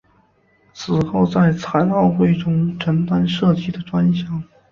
[0.73, 4.43] 此后在残奥会中承担射击的专项。